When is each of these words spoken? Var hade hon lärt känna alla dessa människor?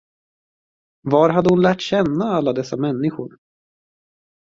Var 1.01 1.29
hade 1.29 1.49
hon 1.49 1.61
lärt 1.61 1.81
känna 1.81 2.25
alla 2.25 2.53
dessa 2.53 2.77
människor? 2.77 3.37